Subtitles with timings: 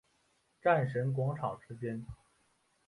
[0.63, 2.03] 战神广场之间。